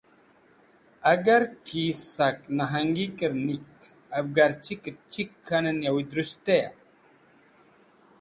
Agar 1.11 1.43
ki 1.65 1.83
sak 2.13 2.37
Nahnagikẽr 2.57 3.33
“nik”, 3.47 3.71
Avgarchikẽr 4.17 4.95
“chik” 5.11 5.29
k̃hanẽn 5.45 5.79
yawi 5.85 6.03
drust 6.09 6.39
teya? 6.45 6.69